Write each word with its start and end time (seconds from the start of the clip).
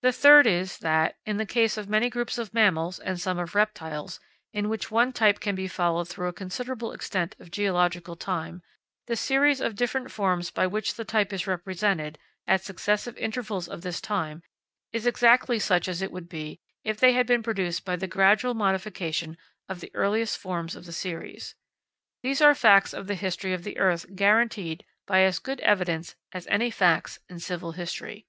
The 0.00 0.12
third 0.12 0.46
is 0.46 0.78
that, 0.78 1.18
in 1.26 1.36
the 1.36 1.44
case 1.44 1.76
of 1.76 1.86
many 1.86 2.08
groups 2.08 2.38
of 2.38 2.54
mammals 2.54 2.98
and 2.98 3.20
some 3.20 3.38
of 3.38 3.54
reptiles, 3.54 4.18
in 4.54 4.70
which 4.70 4.90
one 4.90 5.12
type 5.12 5.40
can 5.40 5.54
be 5.54 5.68
followed 5.68 6.08
through 6.08 6.28
a 6.28 6.32
considerable 6.32 6.90
extent 6.90 7.36
of 7.38 7.50
geological 7.50 8.16
time, 8.16 8.62
the 9.08 9.14
series 9.14 9.60
of 9.60 9.74
different 9.76 10.10
forms 10.10 10.50
by 10.50 10.66
which 10.66 10.94
the 10.94 11.04
type 11.04 11.34
is 11.34 11.46
represented, 11.46 12.18
at 12.46 12.64
successive 12.64 13.14
intervals 13.18 13.68
of 13.68 13.82
this 13.82 14.00
time, 14.00 14.42
is 14.90 15.06
exactly 15.06 15.58
such 15.58 15.86
as 15.86 16.00
it 16.00 16.12
would 16.12 16.30
be, 16.30 16.58
if 16.82 16.98
they 16.98 17.12
had 17.12 17.26
been 17.26 17.42
produced 17.42 17.84
by 17.84 17.94
the 17.94 18.06
gradual 18.08 18.54
modification 18.54 19.36
of 19.68 19.80
the 19.80 19.94
earliest 19.94 20.38
forms 20.38 20.74
of 20.74 20.86
the 20.86 20.92
series. 20.94 21.56
These 22.22 22.40
are 22.40 22.54
facts 22.54 22.94
of 22.94 23.06
the 23.06 23.14
history 23.16 23.52
of 23.52 23.64
the 23.64 23.76
earth 23.76 24.06
guaranteed 24.16 24.86
by 25.06 25.20
as 25.20 25.38
good 25.38 25.60
evidence 25.60 26.16
as 26.32 26.46
any 26.46 26.70
facts 26.70 27.18
in 27.28 27.38
civil 27.38 27.72
history. 27.72 28.26